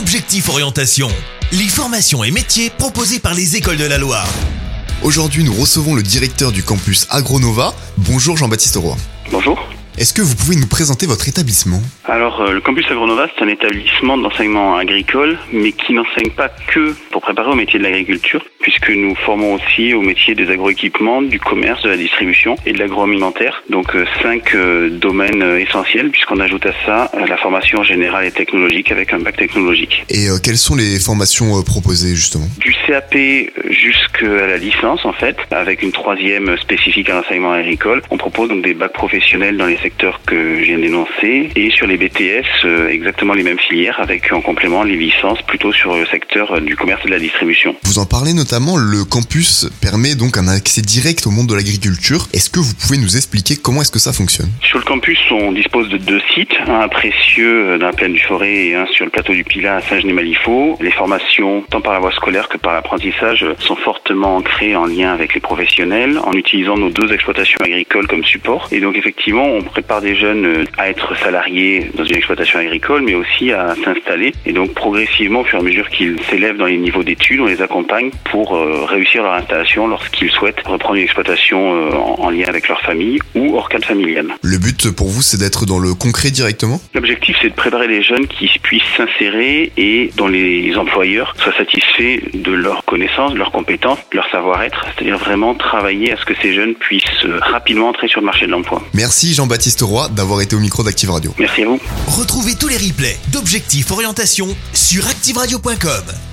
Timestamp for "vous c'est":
85.08-85.38